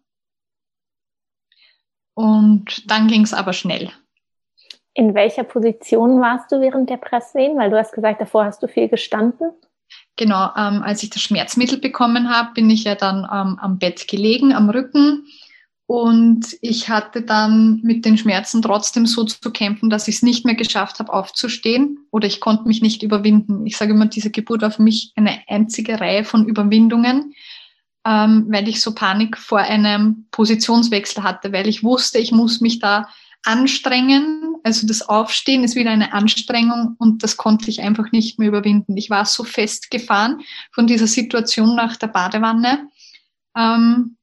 [2.14, 3.90] Und dann ging es aber schnell.
[4.96, 7.56] In welcher Position warst du während der Presswehen?
[7.58, 9.50] Weil du hast gesagt, davor hast du viel gestanden.
[10.16, 14.08] Genau, ähm, als ich das Schmerzmittel bekommen habe, bin ich ja dann ähm, am Bett
[14.08, 15.26] gelegen, am Rücken
[15.86, 20.44] und ich hatte dann mit den Schmerzen trotzdem so zu kämpfen, dass ich es nicht
[20.44, 23.64] mehr geschafft habe, aufzustehen oder ich konnte mich nicht überwinden.
[23.66, 27.34] Ich sage immer, diese Geburt war für mich eine einzige Reihe von Überwindungen,
[28.04, 32.80] ähm, weil ich so Panik vor einem Positionswechsel hatte, weil ich wusste, ich muss mich
[32.80, 33.08] da
[33.44, 34.55] anstrengen.
[34.66, 38.96] Also das Aufstehen ist wieder eine Anstrengung und das konnte ich einfach nicht mehr überwinden.
[38.96, 40.40] Ich war so festgefahren
[40.72, 42.88] von dieser Situation nach der Badewanne.
[43.56, 44.16] Ähm,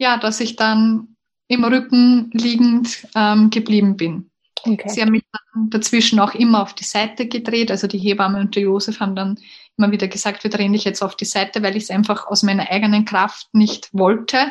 [0.00, 1.14] ja, dass ich dann
[1.46, 4.28] im Rücken liegend ähm, geblieben bin.
[4.64, 4.88] Okay.
[4.88, 7.70] Sie haben mich dann dazwischen auch immer auf die Seite gedreht.
[7.70, 9.38] Also die Hebamme und der Josef haben dann
[9.78, 12.42] immer wieder gesagt, wir drehen dich jetzt auf die Seite, weil ich es einfach aus
[12.42, 14.48] meiner eigenen Kraft nicht wollte.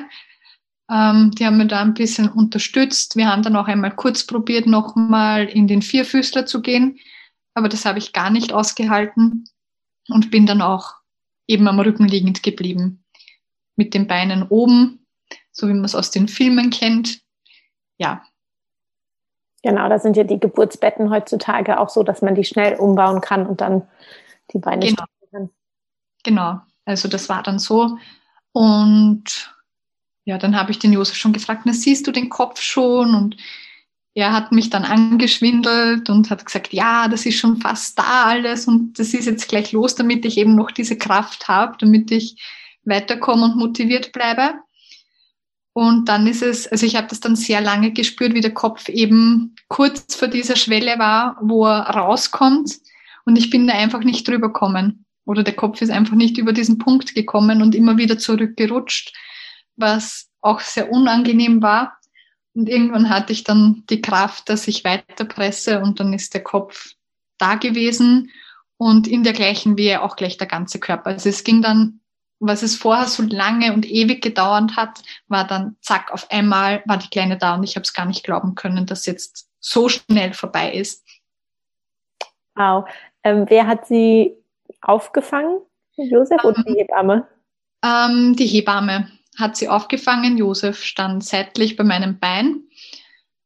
[0.90, 3.16] Ähm, die haben mir da ein bisschen unterstützt.
[3.16, 7.00] Wir haben dann auch einmal kurz probiert, nochmal in den Vierfüßler zu gehen.
[7.54, 9.46] Aber das habe ich gar nicht ausgehalten
[10.10, 10.94] und bin dann auch
[11.48, 13.04] eben am Rücken liegend geblieben.
[13.76, 15.06] Mit den Beinen oben
[15.56, 17.22] so wie man es aus den Filmen kennt.
[17.98, 18.24] Ja.
[19.64, 23.48] Genau, da sind ja die Geburtsbetten heutzutage auch so, dass man die schnell umbauen kann
[23.48, 23.88] und dann
[24.54, 25.04] die Beine genau.
[25.32, 25.50] kann.
[26.24, 27.98] Genau, also das war dann so.
[28.52, 29.55] Und
[30.26, 33.14] ja, dann habe ich den Josef schon gefragt, na siehst du den Kopf schon?
[33.16, 33.38] Und
[34.16, 38.68] er hat mich dann angeschwindelt und hat gesagt, ja, das ist schon fast da alles
[38.68, 42.42] und das ist jetzt gleich los, damit ich eben noch diese Kraft habe, damit ich
[42.86, 44.56] weiterkomme und motiviert bleibe.
[45.74, 48.88] Und dann ist es, also ich habe das dann sehr lange gespürt, wie der Kopf
[48.88, 52.78] eben kurz vor dieser Schwelle war, wo er rauskommt.
[53.26, 55.06] Und ich bin da einfach nicht drüber gekommen.
[55.26, 59.12] Oder der Kopf ist einfach nicht über diesen Punkt gekommen und immer wieder zurückgerutscht,
[59.76, 61.98] was auch sehr unangenehm war.
[62.54, 66.94] Und irgendwann hatte ich dann die Kraft, dass ich weiterpresse und dann ist der Kopf
[67.38, 68.32] da gewesen
[68.78, 71.12] und in der gleichen Wehe auch gleich der ganze Körper.
[71.12, 72.00] Also es ging dann
[72.40, 76.98] was es vorher so lange und ewig gedauert hat, war dann zack, auf einmal war
[76.98, 80.34] die Kleine da und ich habe es gar nicht glauben können, dass jetzt so schnell
[80.34, 81.06] vorbei ist.
[82.56, 82.88] Wow.
[83.24, 84.36] Ähm, wer hat sie
[84.82, 85.60] aufgefangen?
[85.96, 87.28] Josef ähm, oder die Hebamme?
[87.84, 90.38] Ähm, die Hebamme hat sie aufgefangen.
[90.38, 92.64] Josef stand seitlich bei meinem Bein.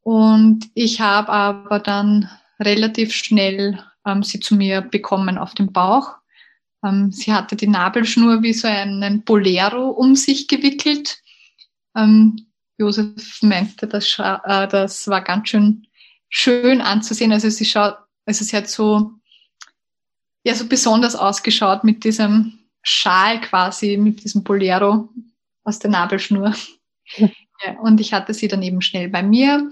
[0.01, 6.15] Und ich habe aber dann relativ schnell ähm, sie zu mir bekommen auf dem Bauch.
[6.83, 11.21] Ähm, sie hatte die Nabelschnur wie so einen Bolero um sich gewickelt.
[11.95, 12.47] Ähm,
[12.77, 15.85] Josef meinte, das, äh, das war ganz schön
[16.29, 17.33] schön anzusehen.
[17.33, 19.11] Also sie schaut, also sie hat so,
[20.43, 25.09] ja, so besonders ausgeschaut mit diesem Schal quasi, mit diesem Bolero
[25.63, 26.53] aus der Nabelschnur.
[27.65, 29.69] Ja, und ich hatte sie dann eben schnell bei mir.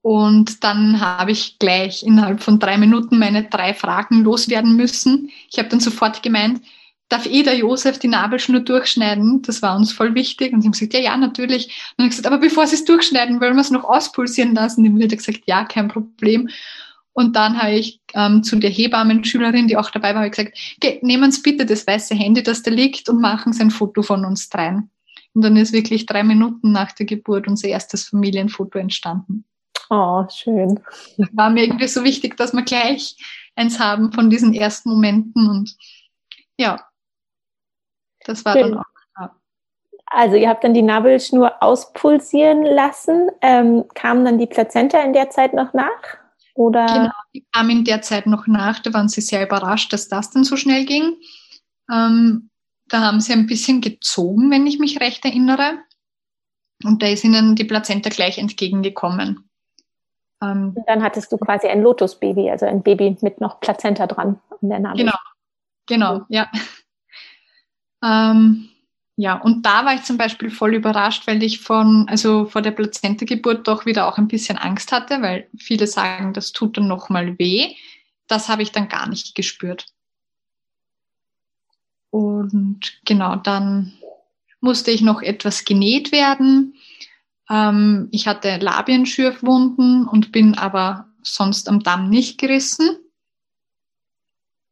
[0.00, 5.30] Und dann habe ich gleich innerhalb von drei Minuten meine drei Fragen loswerden müssen.
[5.50, 6.62] Ich habe dann sofort gemeint,
[7.08, 9.42] darf eh der Josef die Nabelschnur durchschneiden?
[9.42, 10.52] Das war uns voll wichtig.
[10.52, 11.66] Und sie haben gesagt, ja, ja, natürlich.
[11.66, 14.54] Und dann habe ich gesagt, aber bevor sie es durchschneiden, wollen wir es noch auspulsieren
[14.54, 14.86] lassen?
[14.86, 16.48] Und die hat gesagt, ja, kein Problem.
[17.12, 20.58] Und dann habe ich ähm, zu der Hebammenschülerin, die auch dabei war, gesagt,
[21.02, 24.24] nehmen Sie bitte das weiße Handy, das da liegt, und machen Sie ein Foto von
[24.24, 24.90] uns dreien.
[25.34, 29.44] Und dann ist wirklich drei Minuten nach der Geburt unser erstes Familienfoto entstanden.
[29.88, 30.80] Oh, schön.
[31.32, 33.16] War mir irgendwie so wichtig, dass wir gleich
[33.56, 35.76] eins haben von diesen ersten Momenten und
[36.58, 36.86] ja,
[38.24, 38.70] das war schön.
[38.70, 38.84] dann auch.
[39.18, 39.36] Ja.
[40.06, 43.30] Also ihr habt dann die Nabelschnur auspulsieren lassen.
[43.40, 46.18] Ähm, kam dann die Plazenta in der Zeit noch nach?
[46.54, 46.86] Oder?
[46.86, 48.78] Genau, die kam in der Zeit noch nach.
[48.78, 51.16] Da waren sie sehr überrascht, dass das dann so schnell ging.
[51.90, 52.50] Ähm,
[52.92, 55.78] da haben sie ein bisschen gezogen, wenn ich mich recht erinnere.
[56.84, 59.48] Und da ist ihnen die Plazenta gleich entgegengekommen.
[60.42, 64.40] Ähm, und dann hattest du quasi ein Lotusbaby, also ein Baby mit noch Plazenta dran
[64.60, 64.98] an der Nabel.
[64.98, 65.16] Genau,
[65.86, 66.50] genau, ja.
[68.04, 68.68] Ähm,
[69.16, 72.72] ja, und da war ich zum Beispiel voll überrascht, weil ich von, also vor der
[72.72, 77.38] Plazenta-Geburt doch wieder auch ein bisschen Angst hatte, weil viele sagen, das tut dann nochmal
[77.38, 77.74] weh.
[78.26, 79.86] Das habe ich dann gar nicht gespürt.
[82.42, 83.92] Und genau, dann
[84.60, 86.74] musste ich noch etwas genäht werden.
[87.48, 92.98] Ähm, ich hatte Labienschürfwunden und bin aber sonst am Damm nicht gerissen.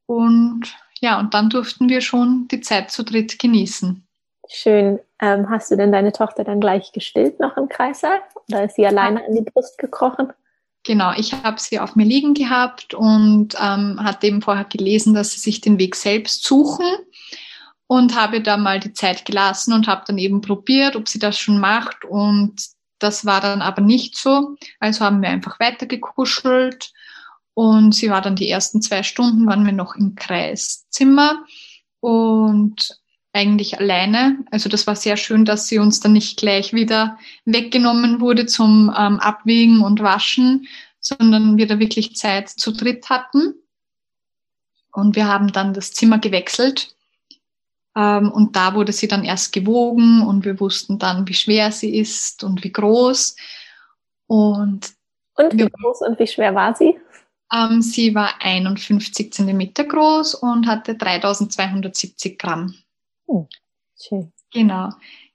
[0.06, 0.62] Und
[1.00, 4.04] ja, und dann durften wir schon die Zeit zu dritt genießen.
[4.48, 4.98] Schön.
[5.20, 8.20] Ähm, hast du denn deine Tochter dann gleich gestillt noch im Kreissaal?
[8.48, 10.32] Oder ist sie alleine an die Brust gekrochen?
[10.84, 15.32] Genau, ich habe sie auf mir liegen gehabt und ähm, hatte eben vorher gelesen, dass
[15.32, 16.86] sie sich den Weg selbst suchen
[17.90, 21.40] und habe da mal die Zeit gelassen und habe dann eben probiert, ob sie das
[21.40, 22.54] schon macht und
[23.00, 24.54] das war dann aber nicht so.
[24.78, 26.92] Also haben wir einfach weiter gekuschelt
[27.52, 31.44] und sie war dann die ersten zwei Stunden waren wir noch im Kreiszimmer
[31.98, 32.96] und
[33.32, 34.38] eigentlich alleine.
[34.52, 38.94] Also das war sehr schön, dass sie uns dann nicht gleich wieder weggenommen wurde zum
[38.96, 40.68] ähm, Abwiegen und Waschen,
[41.00, 43.54] sondern wir da wirklich Zeit zu dritt hatten.
[44.92, 46.94] Und wir haben dann das Zimmer gewechselt
[47.94, 52.44] und da wurde sie dann erst gewogen und wir wussten dann, wie schwer sie ist
[52.44, 53.36] und wie groß.
[54.26, 54.92] Und,
[55.34, 56.96] und wie wir, groß und wie schwer war sie?
[57.52, 62.74] Ähm, sie war 51 Zentimeter groß und hatte 3270 Gramm.
[63.28, 63.48] Hm,
[64.00, 64.32] schön.
[64.52, 64.90] Genau.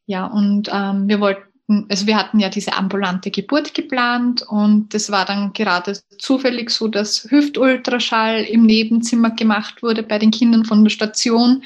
[0.06, 5.12] Ja, und ähm, wir wollten, also wir hatten ja diese ambulante Geburt geplant und das
[5.12, 10.84] war dann gerade zufällig so, dass Hüftultraschall im Nebenzimmer gemacht wurde bei den Kindern von
[10.84, 11.63] der Station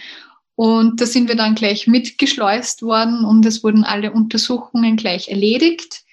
[0.60, 6.04] und da sind wir dann gleich mitgeschleust worden und es wurden alle Untersuchungen gleich erledigt.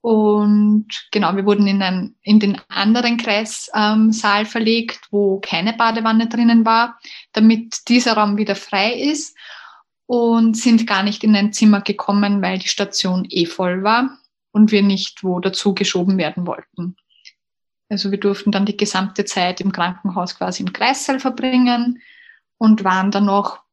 [0.00, 6.28] Und genau, wir wurden in, ein, in den anderen Kreissaal ähm, verlegt, wo keine Badewanne
[6.28, 6.98] drinnen war,
[7.32, 9.36] damit dieser Raum wieder frei ist
[10.06, 14.16] und sind gar nicht in ein Zimmer gekommen, weil die Station eh voll war
[14.50, 16.96] und wir nicht wo dazu geschoben werden wollten.
[17.90, 22.00] Also wir durften dann die gesamte Zeit im Krankenhaus quasi im Kreissaal verbringen
[22.56, 23.63] und waren dann noch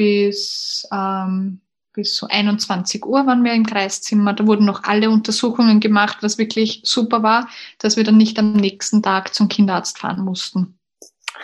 [0.00, 1.60] bis, ähm,
[1.92, 4.32] bis so 21 Uhr waren wir im Kreiszimmer.
[4.32, 8.54] Da wurden noch alle Untersuchungen gemacht, was wirklich super war, dass wir dann nicht am
[8.54, 10.78] nächsten Tag zum Kinderarzt fahren mussten.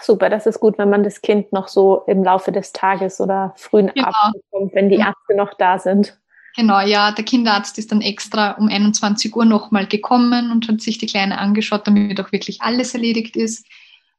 [0.00, 3.52] Super, das ist gut, wenn man das Kind noch so im Laufe des Tages oder
[3.56, 4.08] frühen genau.
[4.08, 6.18] Abend bekommt, wenn die Ärzte noch da sind.
[6.56, 10.96] Genau, ja, der Kinderarzt ist dann extra um 21 Uhr nochmal gekommen und hat sich
[10.96, 13.66] die Kleine angeschaut, damit auch wirklich alles erledigt ist.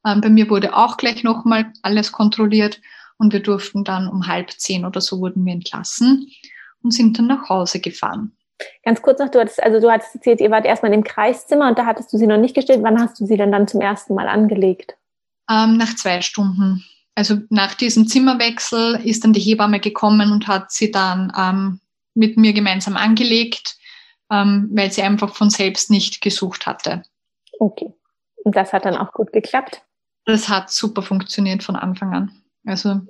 [0.06, 2.80] Ähm, bei mir wurde auch gleich nochmal alles kontrolliert
[3.18, 6.28] und wir durften dann um halb zehn oder so wurden wir entlassen
[6.84, 8.38] und sind dann nach Hause gefahren.
[8.84, 11.78] Ganz kurz noch, du hattest, also du hattest erzählt, ihr wart erstmal im Kreiszimmer und
[11.78, 12.82] da hattest du sie noch nicht gestellt.
[12.82, 14.98] Wann hast du sie denn dann zum ersten Mal angelegt?
[15.50, 16.84] Ähm, nach zwei Stunden.
[17.14, 21.80] Also nach diesem Zimmerwechsel ist dann die Hebamme gekommen und hat sie dann ähm,
[22.14, 23.76] mit mir gemeinsam angelegt,
[24.32, 27.04] ähm, weil sie einfach von selbst nicht gesucht hatte.
[27.60, 27.94] Okay.
[28.44, 29.84] Und das hat dann auch gut geklappt?
[30.26, 32.44] Das hat super funktioniert von Anfang an.
[32.68, 33.02] Also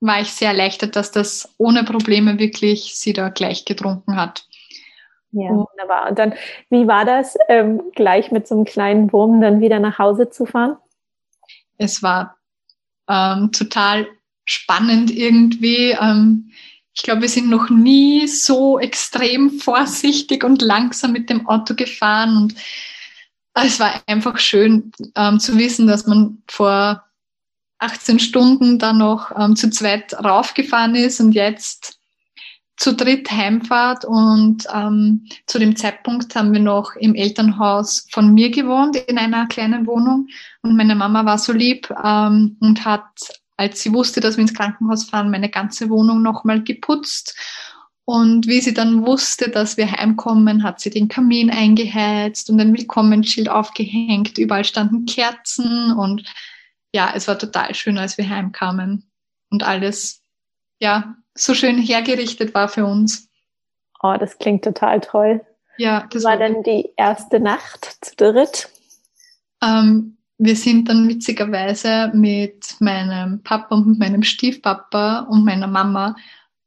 [0.00, 4.46] war ich sehr erleichtert, dass das ohne Probleme wirklich sie da gleich getrunken hat.
[5.32, 6.10] Ja, wunderbar.
[6.10, 6.34] Und dann,
[6.70, 10.46] wie war das, ähm, gleich mit so einem kleinen Wurm dann wieder nach Hause zu
[10.46, 10.76] fahren?
[11.78, 12.36] Es war
[13.08, 14.06] ähm, total
[14.44, 15.90] spannend irgendwie.
[15.90, 16.52] Ähm,
[16.92, 22.36] ich glaube, wir sind noch nie so extrem vorsichtig und langsam mit dem Auto gefahren
[22.36, 22.54] und
[23.54, 27.04] es war einfach schön ähm, zu wissen, dass man vor
[27.84, 32.00] 18 Stunden dann noch ähm, zu zweit raufgefahren ist und jetzt
[32.76, 38.50] zu dritt Heimfahrt und ähm, zu dem Zeitpunkt haben wir noch im Elternhaus von mir
[38.50, 40.26] gewohnt in einer kleinen Wohnung
[40.62, 43.04] und meine Mama war so lieb ähm, und hat,
[43.56, 47.36] als sie wusste, dass wir ins Krankenhaus fahren, meine ganze Wohnung nochmal geputzt
[48.04, 52.76] und wie sie dann wusste, dass wir heimkommen, hat sie den Kamin eingeheizt und ein
[52.76, 54.36] Willkommensschild aufgehängt.
[54.36, 56.24] Überall standen Kerzen und
[56.94, 59.10] ja, es war total schön, als wir heimkamen
[59.50, 60.22] und alles,
[60.78, 63.28] ja, so schön hergerichtet war für uns.
[64.00, 65.44] Oh, das klingt total toll.
[65.76, 68.68] Ja, das war, war dann die erste Nacht zu dritt.
[69.60, 76.14] Ähm, wir sind dann witzigerweise mit meinem Papa und meinem Stiefpapa und meiner Mama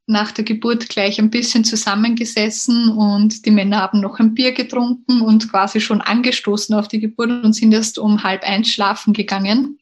[0.08, 5.22] nach der Geburt gleich ein bisschen zusammengesessen und die Männer haben noch ein Bier getrunken
[5.22, 9.77] und quasi schon angestoßen auf die Geburt und sind erst um halb eins schlafen gegangen.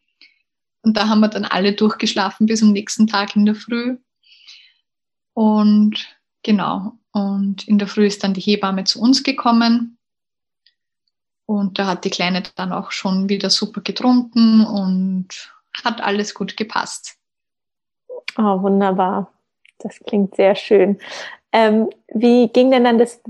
[0.86, 3.98] Und da haben wir dann alle durchgeschlafen bis am nächsten Tag in der Früh.
[5.34, 9.98] Und genau, und in der Früh ist dann die Hebamme zu uns gekommen.
[11.48, 15.28] Und da hat die Kleine dann auch schon wieder super getrunken und
[15.84, 17.17] hat alles gut gepasst.
[18.38, 19.32] Oh, wunderbar.
[19.80, 21.00] Das klingt sehr schön.
[21.52, 23.21] Ähm, wie ging denn dann das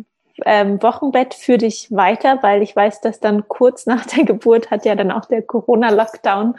[0.44, 2.44] ähm, Wochenbett für dich weiter?
[2.44, 6.56] Weil ich weiß, dass dann kurz nach der Geburt hat ja dann auch der Corona-Lockdown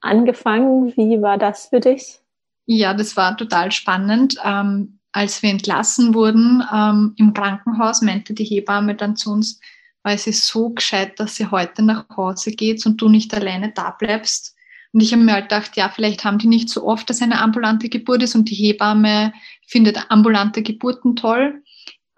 [0.00, 0.96] angefangen.
[0.96, 2.20] Wie war das für dich?
[2.66, 4.36] Ja, das war total spannend.
[4.44, 9.60] Ähm, als wir entlassen wurden ähm, im Krankenhaus, meinte die Hebamme dann zu uns,
[10.02, 13.90] weil sie so gescheit, dass sie heute nach Hause geht und du nicht alleine da
[13.90, 14.54] bleibst.
[14.92, 17.40] Und ich habe mir halt gedacht, ja, vielleicht haben die nicht so oft, dass eine
[17.40, 19.32] ambulante Geburt ist und die Hebamme
[19.66, 21.62] findet ambulante Geburten toll.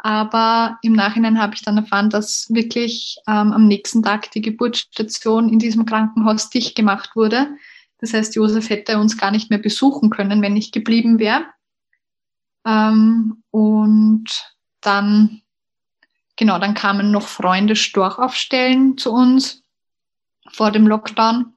[0.03, 5.49] Aber im Nachhinein habe ich dann erfahren, dass wirklich ähm, am nächsten Tag die Geburtsstation
[5.49, 7.49] in diesem Krankenhaus dicht gemacht wurde.
[7.99, 11.45] Das heißt, Josef hätte uns gar nicht mehr besuchen können, wenn ich geblieben wäre.
[12.67, 14.25] Ähm, und
[14.81, 15.43] dann,
[16.37, 19.63] genau, dann kamen noch Freunde Storch aufstellen zu uns
[20.51, 21.53] vor dem Lockdown.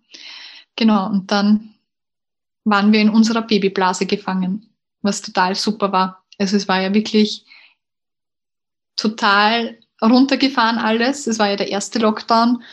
[0.76, 1.76] Genau, und dann
[2.66, 4.70] waren wir in unserer Babyblase gefangen,
[5.02, 6.24] was total super war.
[6.40, 7.46] Also es war ja wirklich
[8.96, 11.28] total runtergefahren alles.
[11.28, 12.64] Es war ja der erste Lockdown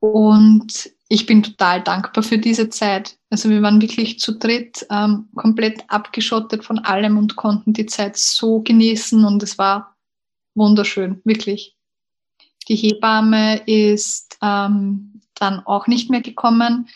[0.00, 3.18] und ich bin total dankbar für diese Zeit.
[3.30, 8.16] Also wir waren wirklich zu dritt ähm, komplett abgeschottet von allem und konnten die Zeit
[8.16, 9.96] so genießen und es war
[10.54, 11.76] wunderschön, wirklich.
[12.68, 16.88] Die Hebamme ist ähm, dann auch nicht mehr gekommen.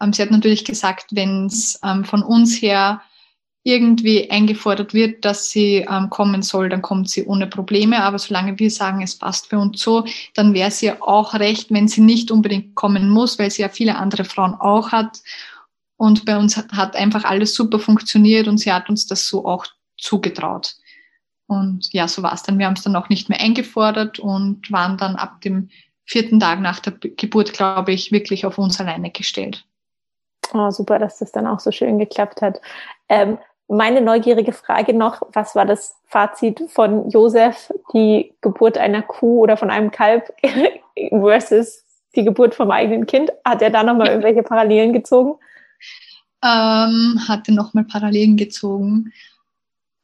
[0.00, 3.02] Ähm, sie hat natürlich gesagt, wenn es ähm, von uns her
[3.64, 8.02] irgendwie eingefordert wird, dass sie ähm, kommen soll, dann kommt sie ohne Probleme.
[8.02, 11.88] Aber solange wir sagen, es passt für uns so, dann wäre sie auch recht, wenn
[11.88, 15.22] sie nicht unbedingt kommen muss, weil sie ja viele andere Frauen auch hat.
[15.96, 19.66] Und bei uns hat einfach alles super funktioniert und sie hat uns das so auch
[19.96, 20.74] zugetraut.
[21.46, 22.58] Und ja, so war es dann.
[22.58, 25.70] Wir haben es dann auch nicht mehr eingefordert und waren dann ab dem
[26.04, 29.64] vierten Tag nach der Geburt, glaube ich, wirklich auf uns alleine gestellt.
[30.52, 32.60] Oh, super, dass das dann auch so schön geklappt hat.
[33.08, 33.38] Ähm,
[33.68, 39.56] meine neugierige Frage noch, was war das Fazit von Josef, die Geburt einer Kuh oder
[39.56, 40.32] von einem Kalb
[41.10, 41.84] versus
[42.14, 43.32] die Geburt vom eigenen Kind?
[43.44, 45.38] Hat er da nochmal irgendwelche Parallelen gezogen?
[46.42, 49.12] Ähm, hat er nochmal Parallelen gezogen?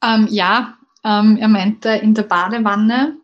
[0.02, 3.16] Ähm, ja, ähm, er meinte in der Badewanne,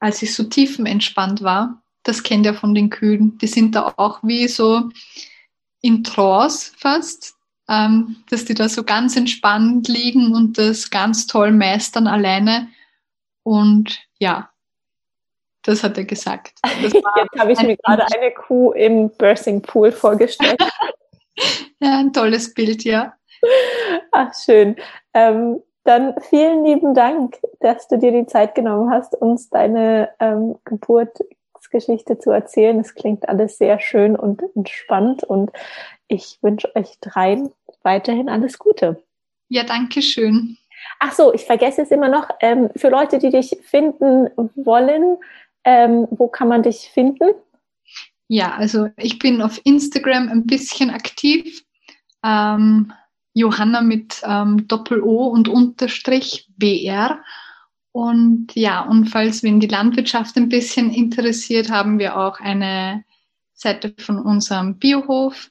[0.00, 4.20] als ich so tiefenentspannt war, das kennt er von den Kühen, die sind da auch
[4.22, 4.90] wie so
[5.80, 7.35] in Trance fast
[7.68, 12.68] ähm, dass die da so ganz entspannt liegen und das ganz toll meistern alleine.
[13.42, 14.50] Und ja,
[15.62, 16.54] das hat er gesagt.
[16.80, 17.02] Jetzt
[17.38, 20.60] habe ich mir gerade eine Kuh im Birthing Pool vorgestellt.
[21.80, 23.14] ja, ein tolles Bild, ja.
[24.12, 24.76] Ach, schön.
[25.12, 30.56] Ähm, dann vielen lieben Dank, dass du dir die Zeit genommen hast, uns deine ähm,
[30.64, 32.80] Geburtsgeschichte zu erzählen.
[32.80, 35.52] Es klingt alles sehr schön und entspannt und
[36.08, 37.50] ich wünsche euch dreien
[37.82, 39.02] weiterhin alles Gute.
[39.48, 40.58] Ja, danke schön.
[40.98, 42.28] Ach so, ich vergesse es immer noch.
[42.40, 45.18] Ähm, für Leute, die dich finden wollen,
[45.64, 47.30] ähm, wo kann man dich finden?
[48.28, 51.64] Ja, also ich bin auf Instagram ein bisschen aktiv.
[52.24, 52.92] Ähm,
[53.34, 57.20] Johanna mit ähm, Doppel-O und Unterstrich BR.
[57.92, 63.04] Und ja, und falls wen die Landwirtschaft ein bisschen interessiert, haben wir auch eine
[63.54, 65.50] Seite von unserem Biohof.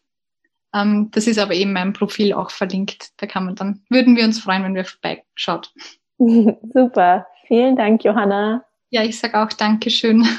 [0.76, 3.11] Ähm, das ist aber eben mein Profil auch verlinkt.
[3.17, 5.73] Da kann man dann, würden wir uns freuen, wenn wir vorbeischaut.
[6.17, 7.26] Super.
[7.47, 8.65] Vielen Dank, Johanna.
[8.89, 10.28] Ja, ich sage auch Dankeschön.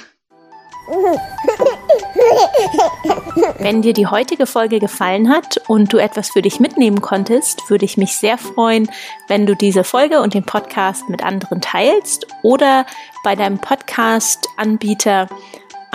[3.58, 7.84] Wenn dir die heutige Folge gefallen hat und du etwas für dich mitnehmen konntest, würde
[7.84, 8.88] ich mich sehr freuen,
[9.26, 12.86] wenn du diese Folge und den Podcast mit anderen teilst oder
[13.24, 15.28] bei deinem Podcast-Anbieter